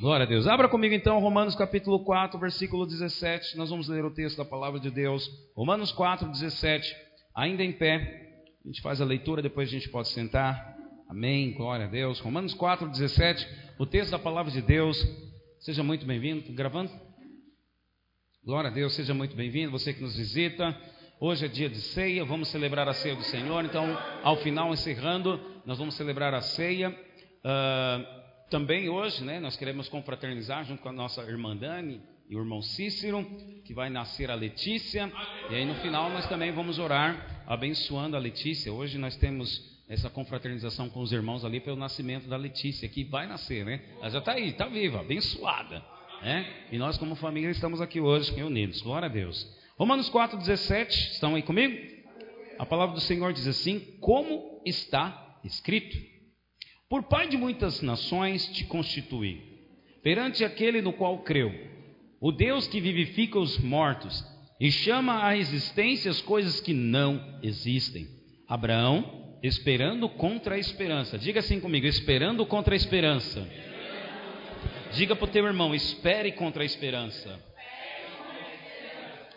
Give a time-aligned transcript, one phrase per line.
[0.00, 0.46] Glória a Deus.
[0.46, 3.54] Abra comigo então Romanos capítulo 4, versículo 17.
[3.58, 5.30] Nós vamos ler o texto da palavra de Deus.
[5.54, 6.96] Romanos 4, 17.
[7.36, 8.46] Ainda em pé.
[8.64, 10.74] A gente faz a leitura, depois a gente pode sentar.
[11.06, 11.52] Amém.
[11.52, 12.18] Glória a Deus.
[12.18, 13.46] Romanos 4, 17.
[13.78, 14.96] O texto da palavra de Deus.
[15.58, 16.50] Seja muito bem-vindo.
[16.54, 16.90] Gravando?
[18.42, 18.94] Glória a Deus.
[18.94, 19.70] Seja muito bem-vindo.
[19.70, 20.74] Você que nos visita.
[21.20, 22.24] Hoje é dia de ceia.
[22.24, 23.66] Vamos celebrar a ceia do Senhor.
[23.66, 23.84] Então,
[24.22, 26.88] ao final, encerrando, nós vamos celebrar a ceia.
[27.44, 28.19] Uh,
[28.50, 32.60] também hoje, né, nós queremos confraternizar junto com a nossa irmã Dani e o irmão
[32.60, 33.24] Cícero,
[33.64, 35.10] que vai nascer a Letícia.
[35.48, 38.72] E aí no final nós também vamos orar abençoando a Letícia.
[38.72, 43.26] Hoje nós temos essa confraternização com os irmãos ali pelo nascimento da Letícia, que vai
[43.26, 43.82] nascer, né?
[44.00, 45.84] Ela já está aí, está viva, abençoada.
[46.22, 46.66] Né?
[46.72, 48.82] E nós como família estamos aqui hoje reunidos.
[48.82, 49.48] Glória a Deus.
[49.76, 51.76] Romanos 4,17, estão aí comigo?
[52.58, 56.09] A palavra do Senhor diz assim: Como está escrito?
[56.90, 59.40] Por pai de muitas nações te constituí,
[60.02, 61.54] perante aquele no qual creu,
[62.20, 64.24] o Deus que vivifica os mortos
[64.58, 68.08] e chama à existência as coisas que não existem.
[68.48, 71.16] Abraão, esperando contra a esperança.
[71.16, 73.48] Diga assim comigo: esperando contra a esperança.
[74.92, 77.40] Diga para o teu irmão: espere contra a esperança.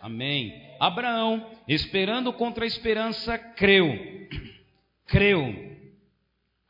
[0.02, 0.59] Amém.
[0.80, 3.95] Abraão, esperando contra a esperança, creu.
[5.06, 5.72] Creu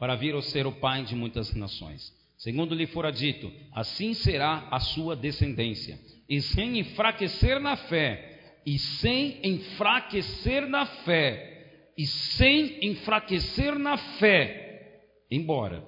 [0.03, 2.13] para vir a ser o pai de muitas nações.
[2.37, 5.97] Segundo lhe fora dito, assim será a sua descendência.
[6.27, 15.05] E sem enfraquecer na fé, e sem enfraquecer na fé, e sem enfraquecer na fé,
[15.31, 15.87] embora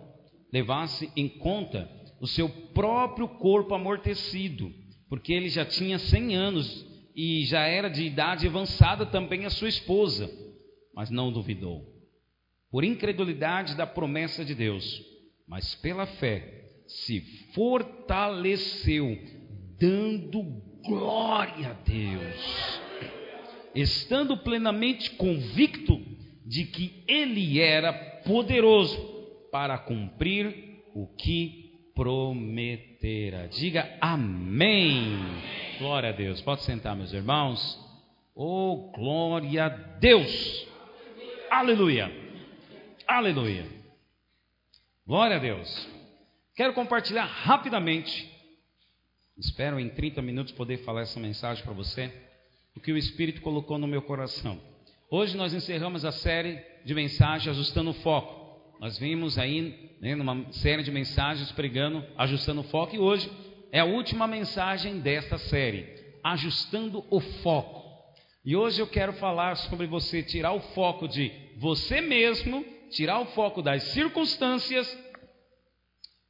[0.49, 4.71] levasse em conta o seu próprio corpo amortecido,
[5.09, 9.67] porque ele já tinha cem anos e já era de idade avançada também a sua
[9.67, 10.31] esposa,
[10.95, 11.94] mas não duvidou
[12.75, 15.01] por incredulidade da promessa de Deus,
[15.47, 17.21] mas pela fé se
[17.53, 19.17] fortaleceu,
[19.79, 20.43] dando
[20.83, 22.81] glória a Deus,
[23.73, 26.01] estando plenamente convicto
[26.45, 27.93] de que Ele era
[28.25, 28.97] poderoso
[29.49, 33.47] para cumprir o que prometera.
[33.47, 35.17] Diga amém.
[35.79, 36.41] Glória a Deus.
[36.41, 37.79] Pode sentar, meus irmãos.
[38.35, 40.67] Oh, glória a Deus.
[41.49, 42.03] Aleluia.
[42.03, 42.24] Aleluia.
[45.05, 45.87] Glória a Deus.
[46.55, 48.27] Quero compartilhar rapidamente,
[49.37, 52.11] espero em 30 minutos poder falar essa mensagem para você,
[52.75, 54.59] o que o Espírito colocou no meu coração.
[55.07, 58.73] Hoje nós encerramos a série de mensagens ajustando o foco.
[58.79, 63.31] Nós vimos aí né, numa série de mensagens pregando, ajustando o foco, e hoje
[63.71, 65.87] é a última mensagem desta série,
[66.23, 67.85] ajustando o foco.
[68.43, 73.25] E hoje eu quero falar sobre você tirar o foco de você mesmo tirar o
[73.27, 74.87] foco das circunstâncias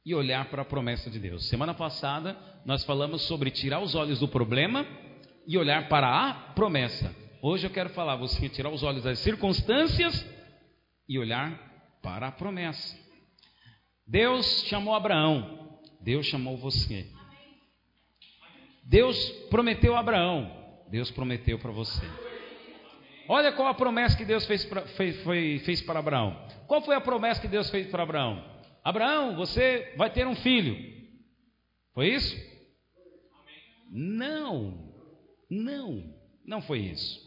[0.04, 1.48] e olhar para a promessa de Deus.
[1.48, 4.86] Semana passada nós falamos sobre tirar os olhos do problema
[5.46, 7.14] e olhar para a promessa.
[7.42, 10.26] Hoje eu quero falar você tirar os olhos das circunstâncias
[11.08, 12.96] e olhar para a promessa.
[14.06, 17.06] Deus chamou Abraão, Deus chamou você.
[18.84, 19.18] Deus
[19.50, 20.50] prometeu a Abraão,
[20.88, 22.25] Deus prometeu para você.
[23.28, 25.22] Olha qual a promessa que Deus fez, pra, fez,
[25.64, 26.46] fez para Abraão.
[26.66, 28.42] Qual foi a promessa que Deus fez para Abraão?
[28.84, 30.76] Abraão, você vai ter um filho.
[31.92, 32.36] Foi isso?
[33.90, 34.92] Não,
[35.50, 36.14] não,
[36.44, 37.24] não foi isso.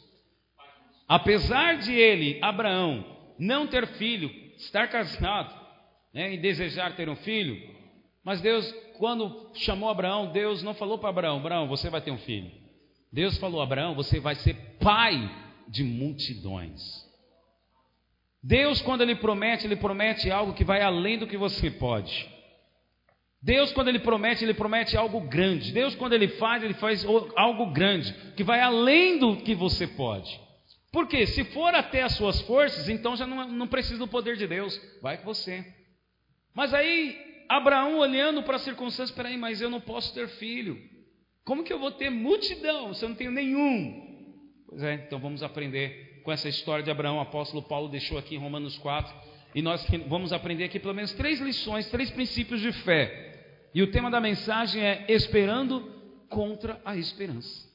[1.08, 5.54] Apesar de ele, Abraão, não ter filho, estar casado
[6.14, 7.58] né, e desejar ter um filho,
[8.24, 12.18] mas Deus, quando chamou Abraão, Deus não falou para Abraão: Abraão, você vai ter um
[12.20, 12.52] filho.
[13.12, 16.82] Deus falou: Abraão, você vai ser pai de multidões.
[18.42, 22.28] Deus, quando Ele promete, Ele promete algo que vai além do que você pode.
[23.42, 25.72] Deus, quando Ele promete, Ele promete algo grande.
[25.72, 30.40] Deus, quando Ele faz, Ele faz algo grande, que vai além do que você pode.
[30.92, 34.48] Porque se for até as suas forças, então já não, não precisa do poder de
[34.48, 35.64] Deus, vai com você.
[36.54, 37.16] Mas aí,
[37.48, 40.78] Abraão olhando para as circunstâncias, peraí, mas eu não posso ter filho.
[41.46, 44.09] Como que eu vou ter multidão se eu não tenho nenhum?
[44.70, 47.18] Pois é, então vamos aprender com essa história de Abraão.
[47.18, 49.12] O apóstolo Paulo deixou aqui em Romanos 4.
[49.56, 53.70] E nós vamos aprender aqui pelo menos três lições, três princípios de fé.
[53.74, 55.82] E o tema da mensagem é Esperando
[56.30, 57.68] contra a esperança.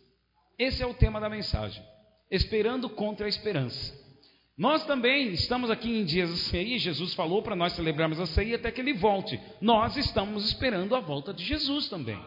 [0.56, 1.82] Esse é o tema da mensagem.
[2.30, 3.92] Esperando contra a esperança.
[4.56, 8.54] Nós também estamos aqui em dias de ceia, Jesus falou para nós celebrarmos a ceia
[8.54, 9.40] até que ele volte.
[9.60, 12.20] Nós estamos esperando a volta de Jesus também.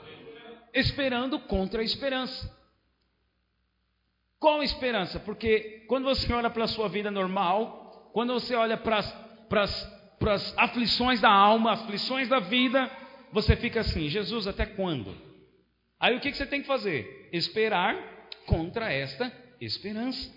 [0.73, 2.56] Esperando contra a esperança.
[4.39, 5.19] Qual esperança?
[5.19, 11.19] Porque quando você olha para a sua vida normal, quando você olha para as aflições
[11.19, 12.89] da alma, aflições da vida,
[13.31, 15.15] você fica assim: Jesus, até quando?
[15.99, 17.29] Aí o que, que você tem que fazer?
[17.33, 17.95] Esperar
[18.45, 20.31] contra esta esperança.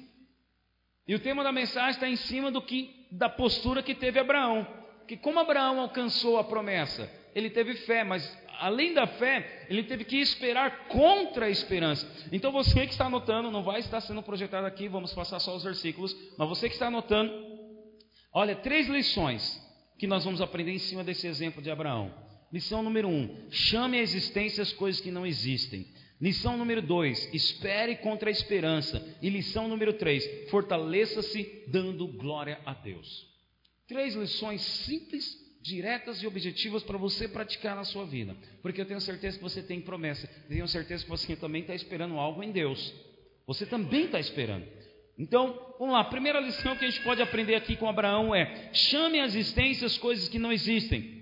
[1.06, 4.66] E o tema da mensagem está em cima do que da postura que teve Abraão.
[5.06, 8.24] Que como Abraão alcançou a promessa, ele teve fé, mas
[8.60, 12.06] além da fé, ele teve que esperar contra a esperança.
[12.30, 15.64] Então você que está anotando, não vai estar sendo projetado aqui, vamos passar só os
[15.64, 17.32] versículos, mas você que está anotando,
[18.32, 19.60] olha, três lições
[19.98, 22.14] que nós vamos aprender em cima desse exemplo de Abraão.
[22.52, 25.86] Lição número um: chame à existência as coisas que não existem.
[26.20, 29.02] Lição número dois: espere contra a esperança.
[29.22, 33.26] E lição número três: fortaleça-se dando glória a Deus.
[33.88, 38.36] Três lições simples diretas e objetivas para você praticar na sua vida.
[38.62, 40.26] Porque eu tenho certeza que você tem promessa.
[40.48, 42.92] Tenho certeza que você também está esperando algo em Deus.
[43.46, 44.66] Você também está esperando.
[45.18, 46.00] Então, vamos lá.
[46.00, 49.86] A primeira lição que a gente pode aprender aqui com Abraão é: chame à existência
[49.86, 51.20] as coisas que não existem.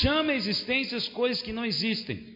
[0.00, 2.34] Chame à existência as coisas que não existem.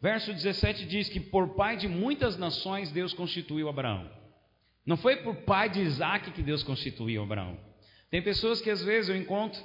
[0.00, 4.10] Verso 17 diz que por pai de muitas nações Deus constituiu Abraão.
[4.86, 7.58] Não foi por pai de Isaac que Deus constituiu Abraão.
[8.10, 9.60] Tem pessoas que às vezes eu encontro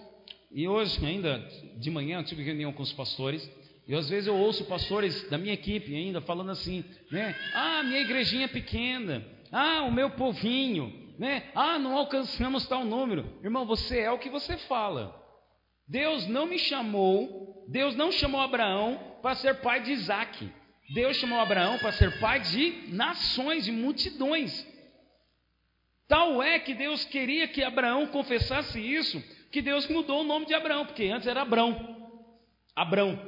[0.51, 1.37] e hoje, ainda
[1.77, 3.49] de manhã, eu tive reunião com os pastores.
[3.87, 7.35] E às vezes eu ouço pastores da minha equipe ainda falando assim, né?
[7.53, 9.25] Ah, minha igrejinha é pequena.
[9.51, 11.49] Ah, o meu povinho, né?
[11.55, 13.39] Ah, não alcançamos tal número.
[13.43, 15.15] Irmão, você é o que você fala.
[15.87, 20.51] Deus não me chamou, Deus não chamou Abraão para ser pai de Isaac.
[20.93, 24.67] Deus chamou Abraão para ser pai de nações, de multidões.
[26.07, 30.53] Tal é que Deus queria que Abraão confessasse isso, que Deus mudou o nome de
[30.53, 32.11] Abraão, porque antes era Abrão.
[32.75, 33.19] Abrão.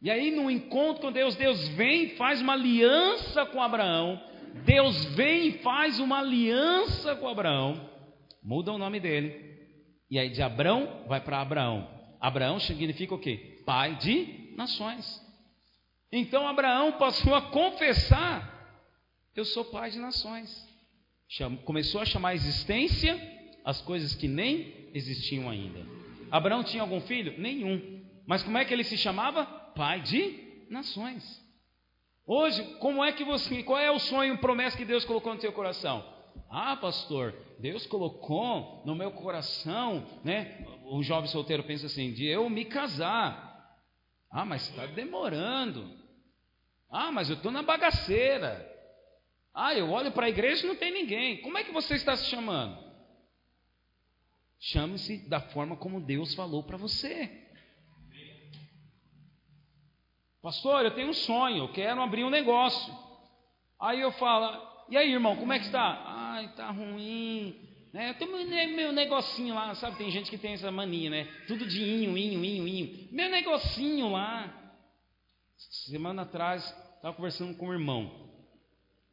[0.00, 4.20] E aí, no encontro com Deus, Deus vem e faz uma aliança com Abraão.
[4.64, 7.88] Deus vem e faz uma aliança com Abraão.
[8.42, 9.52] Muda o nome dele.
[10.10, 11.88] E aí, de Abrão vai para Abraão.
[12.20, 13.62] Abraão significa o quê?
[13.64, 15.20] Pai de nações.
[16.10, 18.76] Então, Abraão passou a confessar:
[19.34, 20.68] Eu sou pai de nações.
[21.64, 23.18] Começou a chamar a existência
[23.64, 25.84] as coisas que nem existiam ainda.
[26.30, 27.38] Abraão tinha algum filho?
[27.38, 28.02] Nenhum.
[28.26, 29.44] Mas como é que ele se chamava?
[29.44, 31.42] Pai de nações.
[32.26, 35.52] Hoje, como é que você, qual é o sonho, promessa que Deus colocou no seu
[35.52, 36.04] coração?
[36.48, 40.64] Ah, pastor, Deus colocou no meu coração, né?
[40.84, 43.76] O jovem solteiro pensa assim, de eu me casar.
[44.30, 45.96] Ah, mas está demorando.
[46.90, 48.70] Ah, mas eu estou na bagaceira.
[49.54, 51.42] Ah, eu olho para a igreja e não tem ninguém.
[51.42, 52.91] Como é que você está se chamando?
[54.64, 57.28] Chame-se da forma como Deus falou para você.
[60.40, 62.96] Pastor, eu tenho um sonho, eu quero abrir um negócio.
[63.80, 66.04] Aí eu falo, e aí, irmão, como é que está?
[66.06, 67.60] Ai, está ruim.
[67.92, 68.10] Né?
[68.10, 69.96] Eu tenho meu negocinho lá, sabe?
[69.96, 71.24] Tem gente que tem essa mania, né?
[71.48, 73.08] Tudo de inho, inho, inho, inho.
[73.10, 74.76] Meu negocinho lá.
[75.56, 78.30] Semana atrás, estava conversando com o irmão.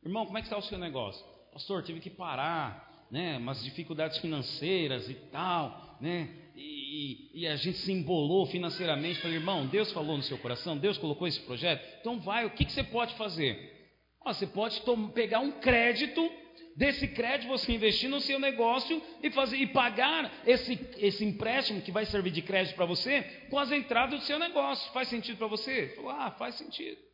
[0.03, 1.25] Irmão, como é que está o seu negócio?
[1.51, 7.77] Pastor, tive que parar né, umas dificuldades financeiras e tal, né, e, e, a gente
[7.77, 9.21] se embolou financeiramente.
[9.21, 12.65] Falei, irmão, Deus falou no seu coração, Deus colocou esse projeto, então vai, o que,
[12.65, 13.77] que você pode fazer?
[14.25, 14.81] Ó, você pode
[15.13, 16.29] pegar um crédito,
[16.75, 21.91] desse crédito você investir no seu negócio e, fazer, e pagar esse, esse empréstimo que
[21.91, 24.91] vai servir de crédito para você com as entradas do seu negócio.
[24.93, 25.97] Faz sentido para você?
[26.07, 27.08] Ah, faz sentido.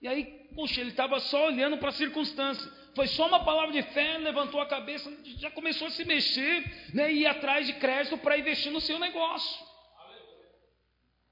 [0.00, 0.24] E aí,
[0.54, 2.70] puxa, ele estava só olhando para a circunstância.
[2.94, 7.12] Foi só uma palavra de fé, levantou a cabeça, já começou a se mexer, né,
[7.12, 9.66] e ir atrás de crédito para investir no seu negócio.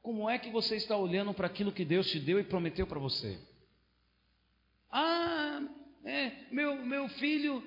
[0.02, 3.00] Como é que você está olhando para aquilo que Deus te deu e prometeu para
[3.00, 3.38] você?
[4.90, 5.60] Ah,
[6.04, 7.60] é, meu, meu filho,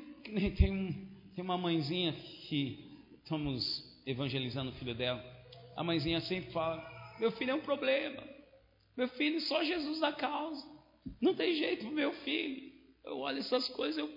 [0.57, 5.21] tem, um, tem uma mãezinha que estamos evangelizando o filho dela.
[5.75, 6.81] A mãezinha sempre fala:
[7.19, 8.23] Meu filho é um problema.
[8.95, 10.78] Meu filho, só Jesus da causa.
[11.21, 12.71] Não tem jeito para meu filho.
[13.05, 14.09] Eu olho essas coisas, eu.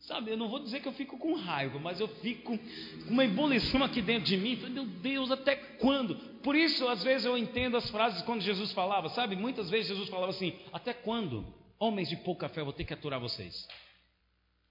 [0.00, 3.24] Sabe, eu não vou dizer que eu fico com raiva, mas eu fico com uma
[3.24, 4.54] ebulição aqui dentro de mim.
[4.70, 6.14] Meu Deus, até quando?
[6.42, 9.34] Por isso, às vezes, eu entendo as frases quando Jesus falava, sabe?
[9.34, 11.44] Muitas vezes Jesus falava assim: Até quando,
[11.78, 13.66] homens de pouca fé, eu vou ter que aturar vocês?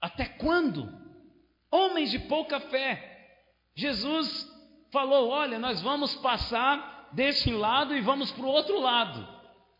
[0.00, 0.90] Até quando?
[1.70, 3.42] Homens de pouca fé.
[3.74, 4.50] Jesus
[4.90, 9.35] falou: Olha, nós vamos passar desse lado e vamos para o outro lado.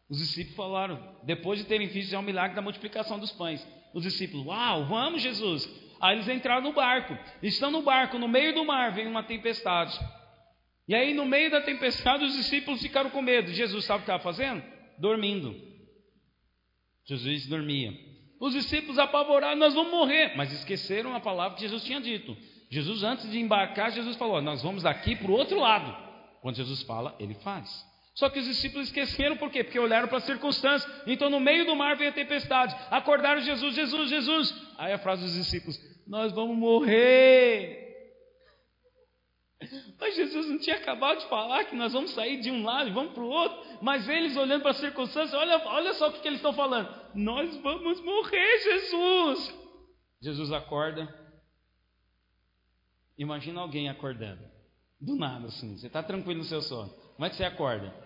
[0.08, 3.66] Os discípulos falaram, depois de terem visto já o milagre da multiplicação dos pães.
[3.92, 5.68] Os discípulos, uau, vamos Jesus.
[6.00, 7.16] Aí eles entraram no barco.
[7.42, 9.98] Estão no barco, no meio do mar, vem uma tempestade.
[10.88, 13.52] E aí, no meio da tempestade, os discípulos ficaram com medo.
[13.52, 14.62] Jesus sabe o que estava fazendo?
[14.98, 15.54] Dormindo.
[17.04, 17.92] Jesus dormia.
[18.38, 20.36] Os discípulos apavoraram, nós vamos morrer.
[20.36, 22.36] Mas esqueceram a palavra que Jesus tinha dito.
[22.70, 25.96] Jesus, antes de embarcar, Jesus falou: Nós vamos daqui para o outro lado.
[26.40, 27.85] Quando Jesus fala, ele faz.
[28.16, 29.62] Só que os discípulos esqueceram por quê?
[29.62, 30.90] Porque olharam para as circunstâncias.
[31.06, 32.74] Então, no meio do mar veio a tempestade.
[32.90, 34.54] Acordaram Jesus, Jesus, Jesus.
[34.78, 37.84] Aí a frase dos discípulos: Nós vamos morrer.
[40.00, 42.92] Mas Jesus não tinha acabado de falar que nós vamos sair de um lado e
[42.92, 43.78] vamos para o outro.
[43.82, 46.88] Mas eles olhando para as circunstâncias, olha, olha só o que, que eles estão falando.
[47.14, 49.54] Nós vamos morrer, Jesus.
[50.22, 51.06] Jesus acorda.
[53.18, 54.42] Imagina alguém acordando.
[54.98, 55.76] Do nada, assim.
[55.76, 56.88] Você está tranquilo no seu sono.
[57.14, 58.05] Como é que você acorda?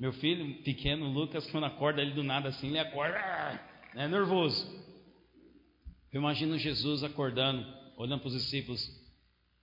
[0.00, 3.18] Meu filho pequeno, Lucas, quando acorda ele do nada assim, ele acorda.
[3.94, 4.66] É nervoso.
[6.10, 7.62] Eu imagino Jesus acordando,
[7.98, 8.90] olhando para os discípulos.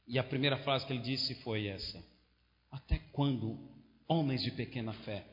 [0.08, 2.06] E a primeira frase que ele disse foi essa:
[2.72, 3.58] Até quando,
[4.08, 5.26] homens de pequena fé,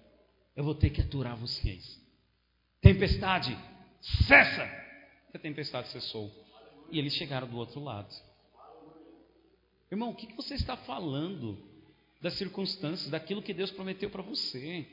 [0.56, 2.02] eu vou ter que aturar vocês?
[2.80, 3.54] Tempestade,
[4.26, 4.64] cessa!
[5.34, 6.32] E a tempestade cessou.
[6.90, 8.08] E eles chegaram do outro lado.
[9.92, 11.73] Irmão, o que você está falando
[12.24, 14.86] das circunstâncias, daquilo que Deus prometeu para você?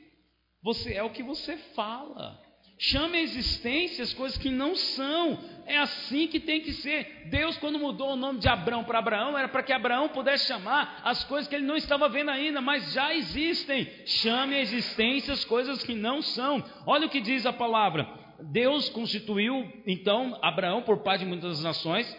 [0.62, 2.38] Você é o que você fala.
[2.78, 5.38] Chame a existência as coisas que não são.
[5.64, 7.28] É assim que tem que ser.
[7.30, 11.00] Deus, quando mudou o nome de Abraão para Abraão, era para que Abraão pudesse chamar
[11.04, 13.88] as coisas que ele não estava vendo ainda, mas já existem.
[14.04, 16.62] Chame a existência as coisas que não são.
[16.86, 18.06] Olha o que diz a palavra.
[18.42, 22.14] Deus constituiu, então, Abraão por pai de muitas nações,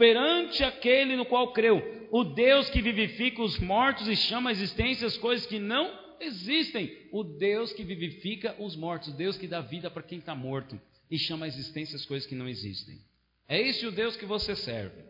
[0.00, 2.08] perante aquele no qual creu.
[2.10, 6.90] O Deus que vivifica os mortos e chama a existência as coisas que não existem.
[7.12, 10.80] O Deus que vivifica os mortos, Deus que dá vida para quem está morto
[11.10, 12.98] e chama a existência as coisas que não existem.
[13.46, 15.04] É esse o Deus que você serve.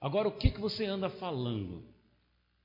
[0.00, 1.84] Agora, o que, que você anda falando?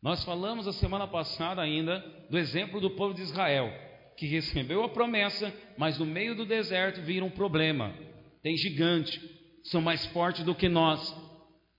[0.02, 3.72] Nós falamos a semana passada ainda do exemplo do povo de Israel,
[4.18, 7.94] que recebeu a promessa, mas no meio do deserto vira um problema.
[8.42, 9.22] Tem gigante,
[9.66, 11.27] são mais fortes do que nós.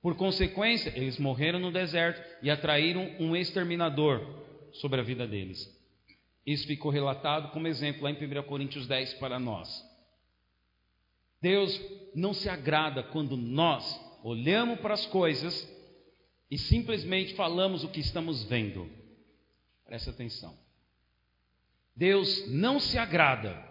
[0.08, 4.26] Por consequência, eles morreram no deserto e atraíram um exterminador
[4.72, 5.70] sobre a vida deles.
[6.46, 9.84] Isso ficou relatado como exemplo lá em 1 Coríntios 10 para nós.
[11.42, 11.78] Deus
[12.14, 15.70] não se agrada quando nós olhamos para as coisas
[16.50, 18.88] e simplesmente falamos o que estamos vendo.
[19.84, 20.56] Presta atenção.
[21.94, 23.62] Deus não se agrada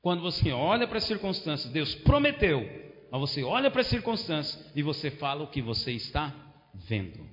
[0.00, 1.70] quando você olha para as circunstâncias.
[1.70, 2.85] Deus prometeu,
[3.16, 6.34] mas você olha para as circunstâncias e você fala o que você está
[6.74, 7.26] vendo.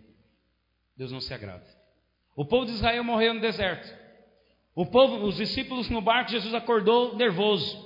[0.96, 1.66] Deus não se agrada.
[2.38, 3.94] O povo de Israel morreu no deserto.
[4.74, 7.78] O povo, os discípulos no barco, Jesus acordou nervoso.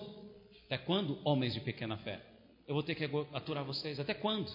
[0.65, 2.21] Até quando, homens de pequena fé?
[2.67, 3.99] Eu vou ter que aturar vocês.
[3.99, 4.53] Até quando?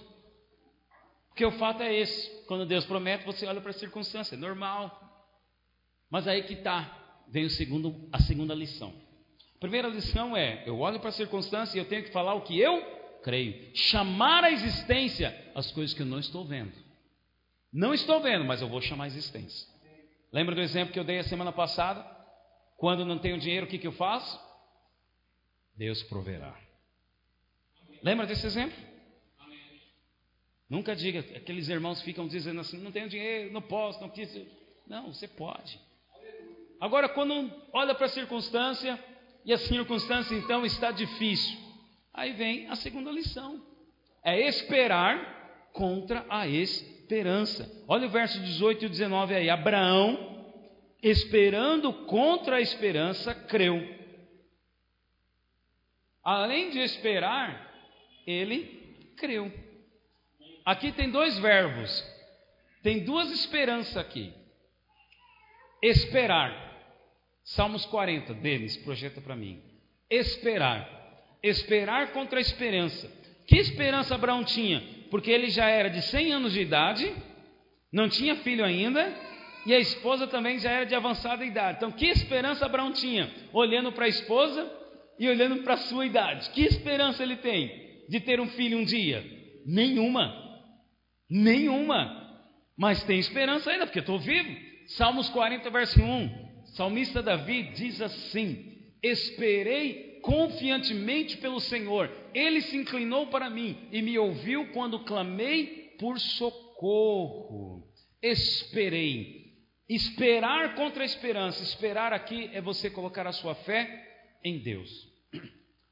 [1.28, 5.00] Porque o fato é esse: quando Deus promete, você olha para a circunstância, é normal.
[6.08, 8.94] Mas aí que está, vem o segundo, a segunda lição.
[9.56, 12.42] A primeira lição é: eu olho para a circunstância e eu tenho que falar o
[12.42, 13.74] que eu creio.
[13.74, 16.72] Chamar a existência as coisas que eu não estou vendo.
[17.72, 19.68] Não estou vendo, mas eu vou chamar a existência.
[20.32, 22.04] Lembra do exemplo que eu dei a semana passada?
[22.76, 24.40] Quando não tenho dinheiro, o que, que eu faço?
[25.76, 26.54] Deus proverá.
[28.02, 28.76] Lembra desse exemplo?
[30.68, 34.34] Nunca diga, aqueles irmãos ficam dizendo assim: não tenho dinheiro, não posso, não quis.
[34.86, 35.78] Não, você pode.
[36.80, 38.98] Agora, quando olha para a circunstância,
[39.44, 41.58] e a circunstância então está difícil,
[42.12, 43.62] aí vem a segunda lição:
[44.25, 47.71] é esperar contra a esperança.
[47.88, 50.33] Olha o verso 18 e 19 aí: Abraão
[51.02, 54.00] esperando contra a esperança, creu.
[56.23, 57.69] Além de esperar,
[58.25, 59.52] ele creu.
[60.64, 61.90] Aqui tem dois verbos,
[62.83, 64.33] tem duas esperanças aqui.
[65.83, 66.71] Esperar.
[67.42, 69.61] Salmos 40, deles, projeta para mim.
[70.09, 71.01] Esperar.
[71.42, 73.11] Esperar contra a esperança.
[73.46, 74.82] Que esperança Abraão tinha?
[75.11, 77.12] Porque ele já era de 100 anos de idade,
[77.92, 79.12] não tinha filho ainda,
[79.66, 81.76] e a esposa também já era de avançada idade.
[81.76, 83.30] Então, que esperança Abraão tinha?
[83.52, 84.70] Olhando para a esposa
[85.18, 86.50] e olhando para a sua idade.
[86.50, 87.70] Que esperança ele tem
[88.08, 89.25] de ter um filho um dia?
[89.66, 90.34] Nenhuma.
[91.30, 92.22] Nenhuma.
[92.76, 94.56] Mas tem esperança ainda, porque estou vivo.
[94.87, 96.42] Salmos 40, verso 1.
[96.75, 104.18] Salmista Davi diz assim: Esperei confiantemente pelo Senhor, ele se inclinou para mim e me
[104.18, 107.86] ouviu quando clamei por socorro.
[108.22, 109.42] Esperei
[109.94, 111.62] Esperar contra a esperança.
[111.62, 114.88] Esperar aqui é você colocar a sua fé em Deus.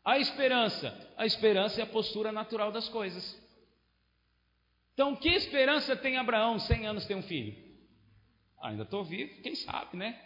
[0.02, 1.12] A esperança.
[1.18, 3.38] A esperança é a postura natural das coisas.
[4.94, 6.58] Então, que esperança tem Abraão?
[6.58, 7.54] 100 anos tem um filho.
[8.58, 10.18] Ah, ainda estou vivo, quem sabe, né?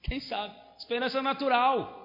[0.00, 0.54] Quem sabe?
[0.78, 2.03] Esperança natural.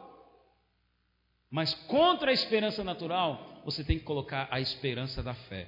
[1.49, 5.67] Mas contra a esperança natural, você tem que colocar a esperança da fé.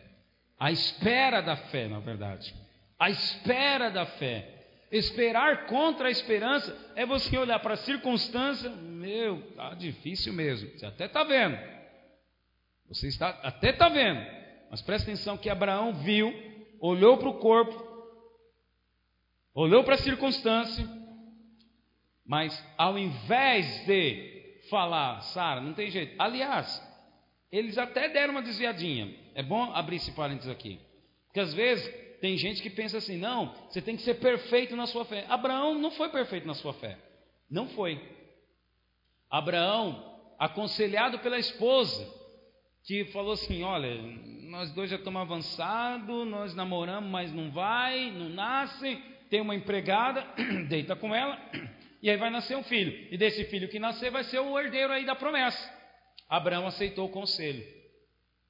[0.60, 2.54] A espera da fé, na verdade.
[3.00, 4.60] A espera da fé.
[4.92, 10.70] Esperar contra a esperança é você olhar para a circunstância, meu, tá difícil mesmo.
[10.78, 11.58] Você até está vendo.
[12.88, 14.22] Você está até está vendo.
[14.70, 16.32] Mas presta atenção que Abraão viu,
[16.80, 17.74] olhou para o corpo,
[19.54, 20.88] olhou para a circunstância,
[22.26, 24.31] mas ao invés de
[24.72, 26.16] falar, Sara, não tem jeito.
[26.18, 26.82] Aliás,
[27.52, 29.14] eles até deram uma desviadinha.
[29.36, 30.80] É bom abrir esse parênteses aqui.
[31.28, 31.88] Porque às vezes
[32.22, 35.26] tem gente que pensa assim: não, você tem que ser perfeito na sua fé.
[35.28, 36.98] Abraão não foi perfeito na sua fé.
[37.50, 38.02] Não foi.
[39.30, 42.08] Abraão, aconselhado pela esposa,
[42.86, 44.02] que falou assim: olha,
[44.50, 48.96] nós dois já estamos avançados, nós namoramos, mas não vai, não nasce.
[49.30, 50.26] Tem uma empregada,
[50.68, 51.40] deita com ela,
[52.02, 53.08] e aí vai nascer um filho.
[53.12, 55.82] E desse filho que nascer vai ser o herdeiro aí da promessa.
[56.28, 57.66] Abraão aceitou o conselho.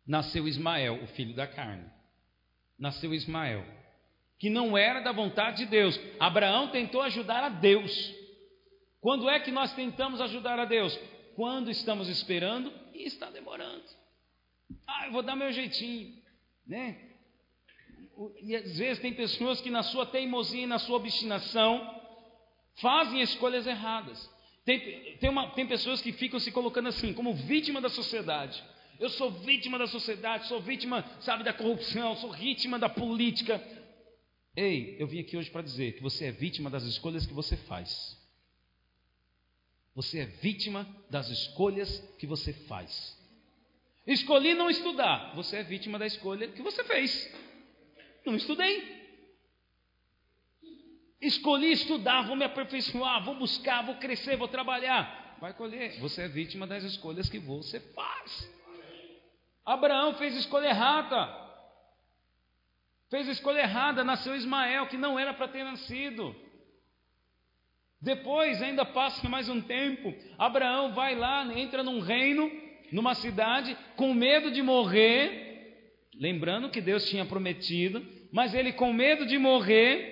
[0.06, 1.90] Nasceu Ismael, o filho da carne
[2.82, 3.64] nasceu Ismael,
[4.40, 5.98] que não era da vontade de Deus.
[6.20, 7.94] Abraão tentou ajudar a Deus.
[9.00, 11.00] Quando é que nós tentamos ajudar a Deus?
[11.36, 13.84] Quando estamos esperando e está demorando.
[14.88, 16.18] Ah, eu vou dar meu jeitinho,
[16.66, 16.98] né?
[18.42, 22.01] E às vezes tem pessoas que na sua teimosia e na sua obstinação
[22.76, 24.30] fazem escolhas erradas.
[24.64, 28.64] Tem, tem, uma, tem pessoas que ficam se colocando assim, como vítima da sociedade.
[29.00, 33.62] Eu sou vítima da sociedade, sou vítima, sabe, da corrupção, sou vítima da política.
[34.56, 37.58] Ei, eu vim aqui hoje para dizer que você é vítima das escolhas que você
[37.58, 38.20] faz.
[39.96, 43.20] Você é vítima das escolhas que você faz.
[44.06, 47.34] Escolhi não estudar, você é vítima da escolha que você fez.
[48.26, 49.01] Não estudei.
[51.22, 55.38] Escolhi estudar, vou me aperfeiçoar, vou buscar, vou crescer, vou trabalhar.
[55.40, 56.00] Vai colher.
[56.00, 58.52] Você é vítima das escolhas que você faz.
[59.64, 61.42] Abraão fez escolha errada.
[63.10, 66.36] Fez escolha errada, nasceu Ismael, que não era para ter nascido.
[68.02, 72.52] Depois, ainda passa mais um tempo, Abraão vai lá, entra num reino,
[72.92, 79.26] numa cidade, com medo de morrer, lembrando que Deus tinha prometido, mas ele com medo
[79.28, 80.11] de morrer,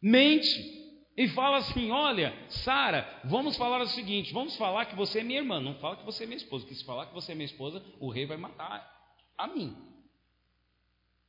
[0.00, 0.80] mente
[1.16, 5.40] e fala assim: Olha, Sara, vamos falar o seguinte: vamos falar que você é minha
[5.40, 7.46] irmã, não fala que você é minha esposa, porque se falar que você é minha
[7.46, 8.90] esposa, o rei vai matar
[9.36, 9.76] a mim.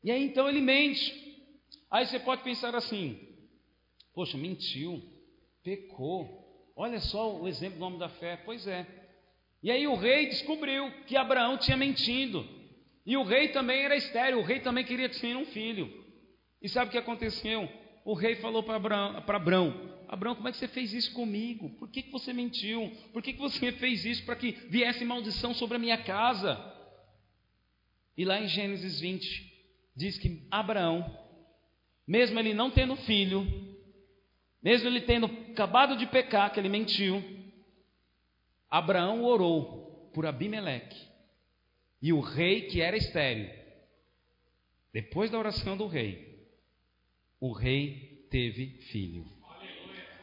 [0.04, 1.30] E aí então ele mente.
[1.90, 3.20] Aí você pode pensar assim:
[4.14, 5.02] Poxa, mentiu,
[5.64, 6.40] pecou.
[6.76, 8.38] Olha só o exemplo do homem da fé.
[8.38, 8.88] Pois é.
[9.62, 12.48] E aí o rei descobriu que Abraão tinha mentido.
[13.06, 15.92] E o rei também era estéreo, o rei também queria ter um filho.
[16.62, 17.70] E sabe o que aconteceu?
[18.04, 21.70] O rei falou para Abraão, Abraão, Abraão, como é que você fez isso comigo?
[21.72, 22.92] Por que, que você mentiu?
[23.14, 26.60] Por que, que você fez isso para que viesse maldição sobre a minha casa?
[28.18, 29.52] E lá em Gênesis 20,
[29.96, 31.18] diz que Abraão,
[32.06, 33.48] mesmo ele não tendo filho,
[34.62, 37.24] mesmo ele tendo acabado de pecar, que ele mentiu,
[38.70, 41.10] Abraão orou por Abimeleque.
[42.02, 43.50] E o rei que era estéreo,
[44.92, 46.31] depois da oração do rei,
[47.42, 49.26] o rei teve filho.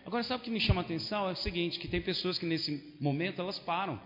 [0.07, 1.29] Agora, sabe o que me chama a atenção?
[1.29, 4.01] É o seguinte: que tem pessoas que nesse momento elas param.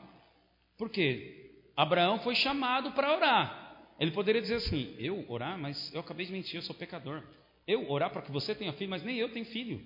[0.78, 1.60] Por quê?
[1.76, 3.76] Abraão foi chamado para orar.
[4.00, 7.22] Ele poderia dizer assim: Eu orar, mas eu acabei de mentir, eu sou pecador.
[7.66, 9.80] Eu orar para que você tenha filho, mas nem eu tenho filho.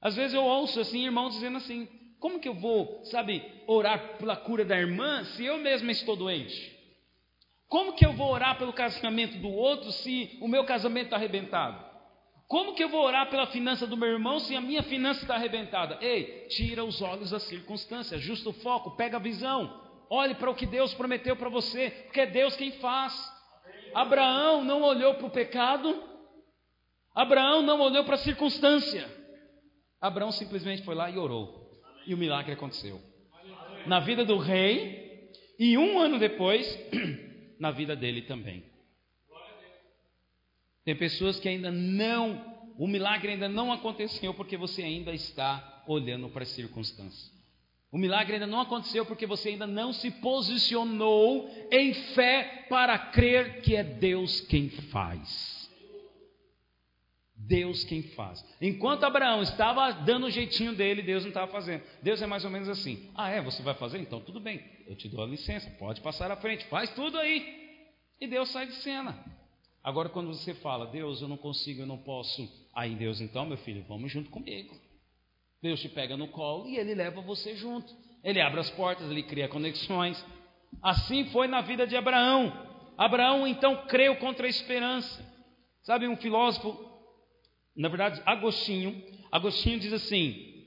[0.00, 1.88] Às vezes eu ouço assim, irmãos dizendo assim:
[2.20, 6.78] Como que eu vou, sabe, orar pela cura da irmã se eu mesmo estou doente?
[7.66, 11.91] Como que eu vou orar pelo casamento do outro se o meu casamento está arrebentado?
[12.52, 15.36] Como que eu vou orar pela finança do meu irmão se a minha finança está
[15.36, 15.96] arrebentada?
[16.02, 19.80] Ei, tira os olhos da circunstância, ajusta o foco, pega a visão.
[20.10, 23.14] Olhe para o que Deus prometeu para você, porque é Deus quem faz.
[23.94, 25.98] Abraão não olhou para o pecado,
[27.14, 29.08] Abraão não olhou para a circunstância.
[29.98, 31.70] Abraão simplesmente foi lá e orou.
[32.06, 33.00] E o milagre aconteceu.
[33.86, 36.78] Na vida do rei, e um ano depois,
[37.58, 38.71] na vida dele também.
[40.84, 46.28] Tem pessoas que ainda não, o milagre ainda não aconteceu porque você ainda está olhando
[46.28, 47.30] para as circunstâncias.
[47.90, 53.60] O milagre ainda não aconteceu porque você ainda não se posicionou em fé para crer
[53.60, 55.70] que é Deus quem faz.
[57.36, 58.42] Deus quem faz.
[58.60, 61.82] Enquanto Abraão estava dando o jeitinho dele, Deus não estava fazendo.
[62.02, 63.42] Deus é mais ou menos assim: ah, é?
[63.42, 63.98] Você vai fazer?
[63.98, 67.60] Então tudo bem, eu te dou a licença, pode passar à frente, faz tudo aí.
[68.20, 69.41] E Deus sai de cena.
[69.82, 73.56] Agora, quando você fala, Deus, eu não consigo, eu não posso, aí Deus, então, meu
[73.58, 74.74] filho, vamos junto comigo.
[75.60, 77.92] Deus te pega no colo e ele leva você junto.
[78.22, 80.24] Ele abre as portas, ele cria conexões.
[80.82, 82.52] Assim foi na vida de Abraão.
[82.96, 85.24] Abraão então creu contra a esperança.
[85.82, 86.90] Sabe, um filósofo
[87.76, 90.66] Na verdade, Agostinho, Agostinho diz assim,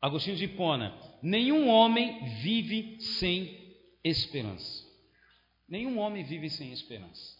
[0.00, 4.84] Agostinho de Hipona, nenhum homem vive sem esperança.
[5.68, 7.35] Nenhum homem vive sem esperança.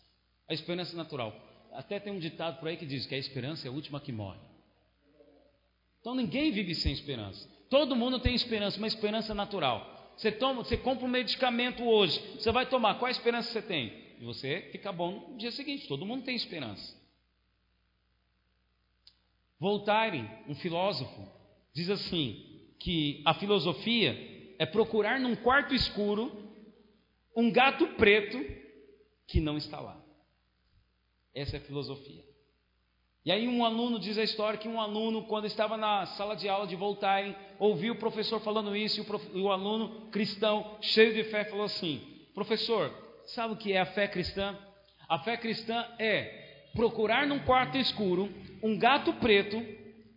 [0.48, 1.34] A esperança natural.
[1.72, 4.12] Até tem um ditado por aí que diz que a esperança é a última que
[4.12, 4.40] morre.
[6.00, 7.48] Então ninguém vive sem esperança.
[7.68, 10.14] Todo mundo tem esperança, uma esperança natural.
[10.16, 13.92] Você toma, você compra um medicamento hoje, você vai tomar, qual a esperança você tem?
[14.18, 15.86] E você fica bom no dia seguinte.
[15.86, 16.96] Todo mundo tem esperança.
[19.58, 21.28] Voltaire, um filósofo,
[21.74, 22.46] diz assim:
[22.78, 26.44] que a filosofia é procurar num quarto escuro
[27.36, 28.38] um gato preto
[29.26, 30.02] que não está lá.
[31.36, 32.24] Essa é a filosofia.
[33.22, 36.48] E aí um aluno diz a história que um aluno, quando estava na sala de
[36.48, 39.30] aula de Voltaire, ouviu o professor falando isso, e o, prof...
[39.34, 42.00] e o aluno cristão, cheio de fé, falou assim:
[42.32, 42.90] Professor,
[43.26, 44.58] sabe o que é a fé cristã?
[45.06, 49.60] A fé cristã é procurar num quarto escuro um gato preto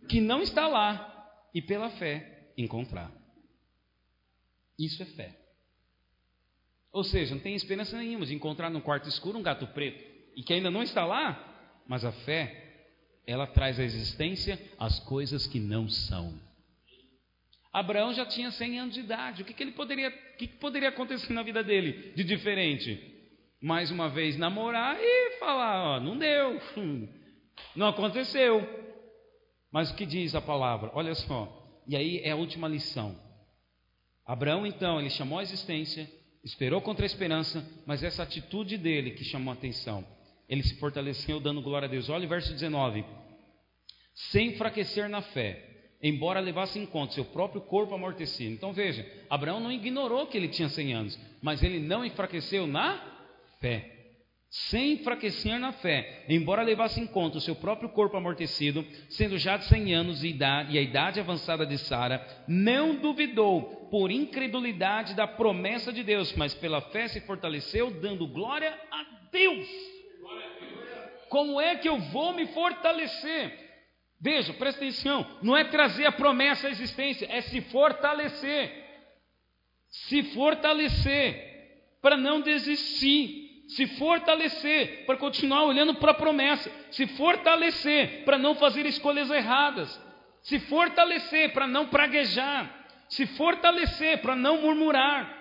[0.08, 3.12] que não está lá e pela fé encontrar.
[4.78, 5.36] Isso é fé.
[6.90, 10.09] Ou seja, não tem esperança nenhuma de encontrar num quarto escuro um gato preto
[10.40, 12.86] e que ainda não está lá, mas a fé,
[13.26, 16.32] ela traz à existência as coisas que não são.
[17.70, 19.42] Abraão já tinha 100 anos de idade.
[19.42, 22.98] O que, que ele poderia, o que, que poderia acontecer na vida dele de diferente?
[23.60, 26.58] Mais uma vez namorar e falar, ó, não deu,
[27.76, 28.66] não aconteceu.
[29.70, 30.90] Mas o que diz a palavra?
[30.94, 31.82] Olha só.
[31.86, 33.14] E aí é a última lição.
[34.24, 36.10] Abraão então, ele chamou a existência,
[36.42, 40.02] esperou contra a esperança, mas essa atitude dele que chamou a atenção.
[40.50, 42.08] Ele se fortaleceu dando glória a Deus.
[42.08, 43.04] Olha o verso 19.
[44.12, 48.52] Sem enfraquecer na fé, embora levasse em conta seu próprio corpo amortecido.
[48.52, 53.00] Então veja, Abraão não ignorou que ele tinha 100 anos, mas ele não enfraqueceu na
[53.60, 53.96] fé.
[54.50, 59.56] Sem enfraquecer na fé, embora levasse em conta o seu próprio corpo amortecido, sendo já
[59.56, 65.92] de 100 anos e, a idade avançada de Sara, não duvidou por incredulidade da promessa
[65.92, 69.89] de Deus, mas pela fé se fortaleceu, dando glória a Deus.
[71.30, 73.70] Como é que eu vou me fortalecer?
[74.20, 78.84] Veja, presta atenção, não é trazer a promessa à existência, é se fortalecer.
[79.88, 88.24] Se fortalecer para não desistir, se fortalecer para continuar olhando para a promessa, se fortalecer
[88.24, 89.88] para não fazer escolhas erradas,
[90.42, 95.38] se fortalecer para não praguejar, se fortalecer para não murmurar,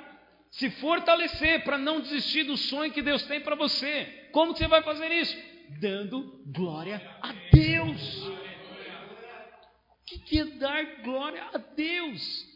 [0.52, 4.28] se fortalecer para não desistir do sonho que Deus tem para você.
[4.32, 5.49] Como você vai fazer isso?
[5.80, 8.40] Dando glória a Deus
[10.30, 12.48] que é dar glória a Deus?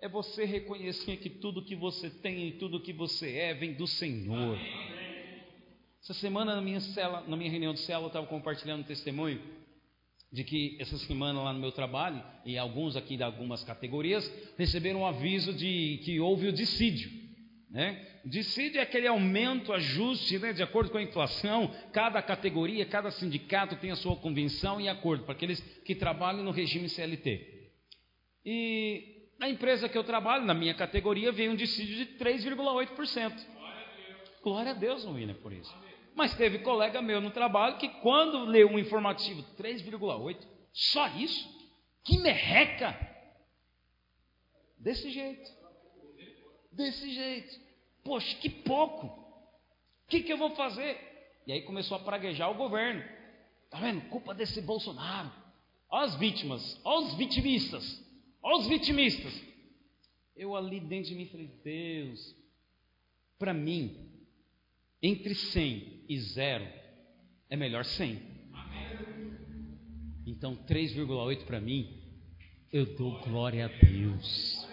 [0.00, 3.86] É você reconhecer que tudo que você tem e tudo que você é vem do
[3.86, 4.58] Senhor.
[6.02, 9.42] Essa semana na minha cela, na minha reunião de cela, eu estava compartilhando um testemunho
[10.32, 15.00] de que essa semana lá no meu trabalho, e alguns aqui de algumas categorias, receberam
[15.00, 17.25] um aviso de que houve o dissídio.
[17.76, 18.08] Né?
[18.74, 21.70] É aquele aumento, ajuste, né, de acordo com a inflação.
[21.92, 26.52] Cada categoria, cada sindicato tem a sua convenção e acordo para aqueles que trabalham no
[26.52, 27.70] regime CLT.
[28.46, 33.46] E na empresa que eu trabalho, na minha categoria, veio um dissídio de 3,8%.
[34.42, 35.76] Glória a Deus, William, por isso.
[36.14, 40.38] Mas teve colega meu no trabalho que, quando leu um informativo 3,8%,
[40.72, 41.46] só isso?
[42.06, 42.98] Que merreca!
[44.78, 45.50] Desse jeito.
[46.72, 47.65] Desse jeito.
[48.06, 49.06] Poxa, que pouco.
[49.06, 50.96] O que, que eu vou fazer?
[51.44, 53.02] E aí começou a praguejar o governo.
[53.64, 54.08] Está vendo?
[54.08, 55.32] Culpa desse Bolsonaro.
[55.90, 58.04] Olha as vítimas, olha os vitimistas,
[58.40, 59.42] olha os vitimistas.
[60.36, 62.36] Eu ali dentro de mim falei, Deus,
[63.38, 64.08] para mim,
[65.02, 66.66] entre 100 e 0,
[67.50, 68.22] é melhor 100.
[70.26, 72.02] Então 3,8 para mim,
[72.72, 74.68] eu dou glória a Deus.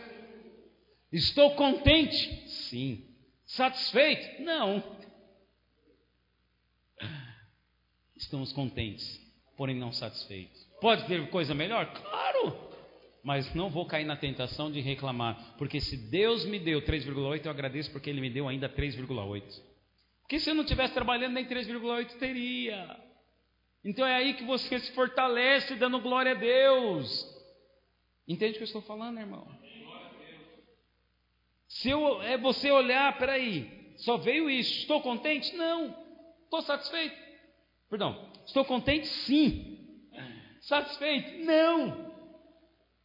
[1.12, 2.50] Estou contente?
[2.69, 3.12] Sim.
[3.53, 4.41] Satisfeito?
[4.41, 4.83] Não.
[8.17, 9.19] Estamos contentes,
[9.55, 10.63] porém não satisfeitos.
[10.81, 11.85] Pode ter coisa melhor?
[11.93, 12.71] Claro!
[13.23, 17.51] Mas não vou cair na tentação de reclamar, porque se Deus me deu 3,8, eu
[17.51, 19.43] agradeço porque Ele me deu ainda 3,8.
[20.21, 22.99] Porque se eu não estivesse trabalhando, nem 3,8 teria.
[23.85, 27.23] Então é aí que você se fortalece dando glória a Deus.
[28.27, 29.47] Entende o que eu estou falando, irmão?
[31.73, 35.55] Se eu, é você olhar, peraí, só veio isso, estou contente?
[35.55, 35.95] Não.
[36.43, 37.15] Estou satisfeito?
[37.89, 39.07] Perdão, estou contente?
[39.07, 40.09] Sim.
[40.62, 41.43] Satisfeito?
[41.45, 42.13] Não.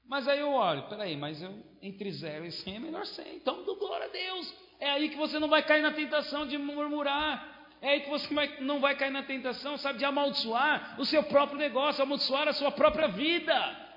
[0.07, 1.52] Mas aí eu olho, peraí, mas eu,
[1.83, 3.37] entre zero e cem é melhor cem.
[3.37, 4.54] Então, glória a Deus.
[4.81, 7.68] É aí que você não vai cair na tentação de murmurar.
[7.81, 8.28] É aí que você
[8.61, 12.70] não vai cair na tentação, sabe, de amaldiçoar o seu próprio negócio, amaldiçoar a sua
[12.70, 13.88] própria vida.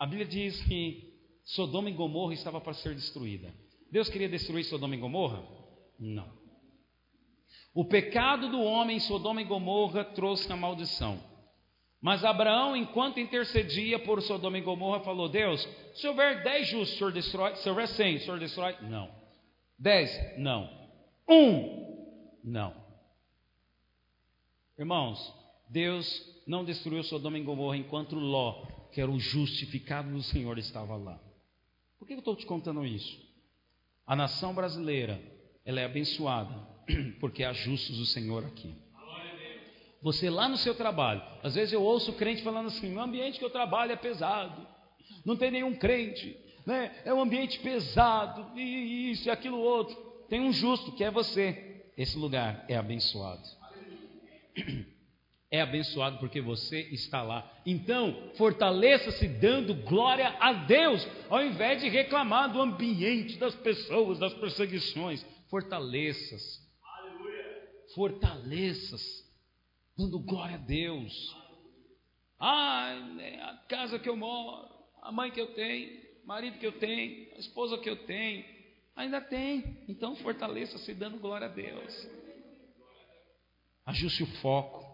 [0.00, 1.12] A Bíblia diz que
[1.44, 3.52] Sodoma e Gomorra estava para ser destruída.
[3.92, 5.44] Deus queria destruir Sodoma e Gomorra?
[5.98, 6.26] Não.
[7.74, 11.20] O pecado do homem em Sodoma e Gomorra trouxe a maldição.
[12.00, 16.98] Mas Abraão, enquanto intercedia por Sodoma e Gomorra, falou: Deus, se houver dez justos, o
[16.98, 17.56] senhor destrói?
[17.56, 18.74] Se houver cem, o senhor destrói?
[18.80, 19.10] Não.
[19.78, 20.38] Dez?
[20.38, 20.70] Não.
[21.28, 22.40] Um?
[22.42, 22.74] Não.
[24.78, 25.34] Irmãos,
[25.68, 30.96] Deus não destruiu Sodoma e Gomorra enquanto Ló, que era o justificado do Senhor, estava
[30.96, 31.20] lá.
[31.98, 33.20] Por que eu estou te contando isso?
[34.06, 35.20] A nação brasileira,
[35.64, 36.54] ela é abençoada,
[37.20, 38.74] porque há justos do Senhor aqui.
[40.02, 43.44] Você lá no seu trabalho, às vezes eu ouço crente falando assim: o ambiente que
[43.44, 44.66] eu trabalho é pesado,
[45.24, 47.02] não tem nenhum crente, né?
[47.04, 49.94] é um ambiente pesado, e isso e aquilo outro.
[50.28, 51.84] Tem um justo que é você.
[51.98, 53.42] Esse lugar é abençoado.
[55.50, 57.50] É abençoado porque você está lá.
[57.66, 64.32] Então, fortaleça-se dando glória a Deus, ao invés de reclamar do ambiente, das pessoas, das
[64.34, 65.26] perseguições.
[65.48, 66.60] Fortaleça-se.
[67.94, 69.28] Fortaleça-se
[69.98, 71.12] dando glória a Deus.
[72.38, 72.94] Ah,
[73.42, 74.66] a casa que eu moro,
[75.02, 78.44] a mãe que eu tenho, o marido que eu tenho, a esposa que eu tenho,
[78.96, 79.84] ainda tem.
[79.88, 82.08] Então fortaleça-se dando glória a Deus.
[83.84, 84.89] Ajuste o foco,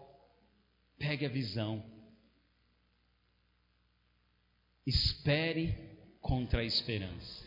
[0.97, 1.83] pegue a visão.
[4.85, 5.75] Espere
[6.21, 7.45] contra a esperança.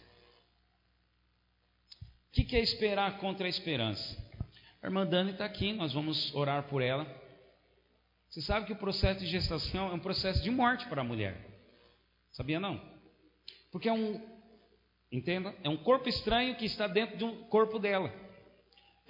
[2.28, 4.16] O que é esperar contra a esperança?
[4.82, 7.06] A irmã Dani está aqui, nós vamos orar por ela.
[8.28, 11.36] Você sabe que o processo de gestação é um processo de morte para a mulher.
[12.30, 12.80] Sabia não?
[13.72, 14.20] Porque é um,
[15.10, 18.12] entenda, é um corpo estranho que está dentro de um corpo dela.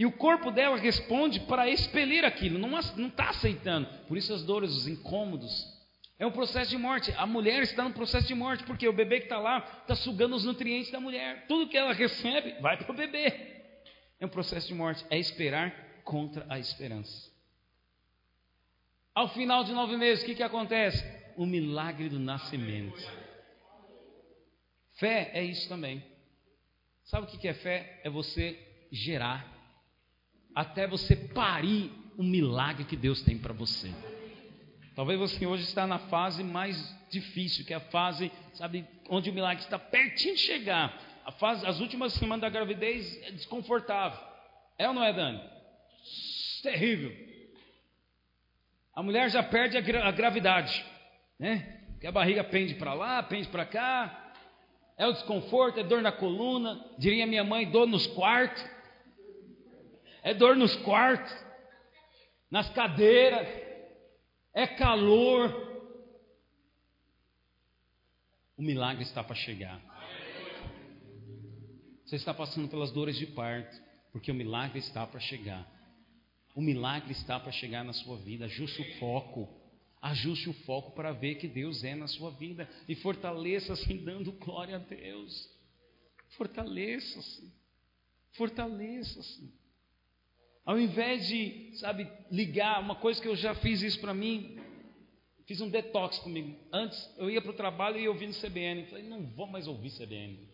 [0.00, 3.86] E o corpo dela responde para expelir aquilo, não está aceitando.
[4.08, 5.78] Por isso as dores, os incômodos.
[6.18, 7.12] É um processo de morte.
[7.18, 10.34] A mulher está no processo de morte, porque o bebê que está lá está sugando
[10.34, 11.44] os nutrientes da mulher.
[11.46, 13.62] Tudo que ela recebe vai para o bebê.
[14.18, 15.04] É um processo de morte.
[15.10, 15.70] É esperar
[16.02, 17.30] contra a esperança.
[19.14, 21.04] Ao final de nove meses, o que, que acontece?
[21.36, 23.06] O milagre do nascimento.
[24.92, 26.02] Fé é isso também.
[27.04, 28.00] Sabe o que, que é fé?
[28.02, 28.58] É você
[28.90, 29.59] gerar,
[30.60, 33.90] até você parir o milagre que Deus tem para você.
[34.94, 36.76] Talvez você hoje está na fase mais
[37.10, 41.00] difícil, que é a fase, sabe, onde o milagre está pertinho de chegar.
[41.24, 44.20] A fase, as últimas semanas da gravidez é desconfortável.
[44.76, 45.40] É ou não é, Dani?
[46.62, 47.10] Terrível.
[48.94, 50.84] A mulher já perde a, gra a gravidade,
[51.38, 51.80] né?
[51.98, 54.34] Que a barriga pende para lá, pende para cá.
[54.98, 56.84] É o desconforto, é dor na coluna.
[56.98, 58.62] Diria minha mãe, dor nos quartos.
[60.22, 61.32] É dor nos quartos,
[62.50, 63.48] nas cadeiras.
[64.52, 65.68] É calor.
[68.56, 69.80] O milagre está para chegar.
[72.04, 73.80] Você está passando pelas dores de parto,
[74.12, 75.64] porque o milagre está para chegar.
[76.54, 78.46] O milagre está para chegar na sua vida.
[78.46, 79.48] Ajuste o foco.
[80.02, 82.68] Ajuste o foco para ver que Deus é na sua vida.
[82.88, 85.48] E fortaleça-se dando glória a Deus.
[86.30, 87.52] Fortaleça-se.
[88.32, 89.59] Fortaleça-se.
[90.70, 94.56] Ao invés de, sabe, ligar, uma coisa que eu já fiz isso para mim,
[95.44, 96.56] fiz um detox comigo.
[96.72, 98.86] Antes eu ia para o trabalho e ia ouvindo CBN.
[98.86, 100.48] Falei, não vou mais ouvir CBN.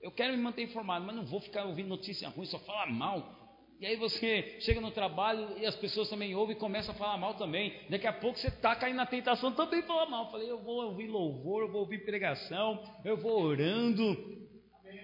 [0.00, 3.58] Eu quero me manter informado, mas não vou ficar ouvindo notícia ruim, só falar mal.
[3.78, 7.18] E aí você chega no trabalho e as pessoas também ouvem e começam a falar
[7.18, 7.78] mal também.
[7.90, 10.30] Daqui a pouco você está caindo na tentação também falar mal.
[10.30, 14.16] Falei, eu vou ouvir louvor, eu vou ouvir pregação, eu vou orando.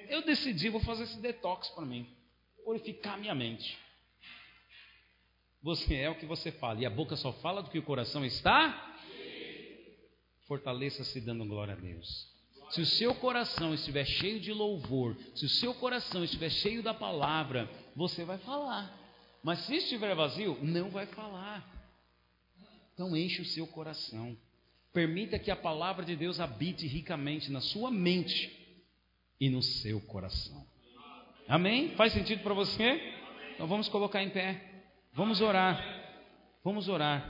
[0.09, 2.07] Eu decidi, vou fazer esse detox para mim.
[2.65, 3.84] Purificar minha mente.
[5.65, 6.79] Você é o que você fala.
[6.83, 8.95] E a boca só fala do que o coração está.
[10.47, 12.29] Fortaleça-se dando glória a Deus.
[12.69, 16.93] Se o seu coração estiver cheio de louvor, se o seu coração estiver cheio da
[16.93, 18.95] palavra, você vai falar.
[19.43, 21.67] Mas se estiver vazio, não vai falar.
[22.93, 24.37] Então enche o seu coração.
[24.93, 28.53] Permita que a palavra de Deus habite ricamente na sua mente
[29.41, 30.67] e no seu coração.
[31.49, 31.97] Amém?
[31.97, 33.01] Faz sentido para você?
[33.55, 34.74] Então vamos colocar em pé.
[35.17, 35.79] Vamos orar.
[36.65, 37.23] Vamos orar.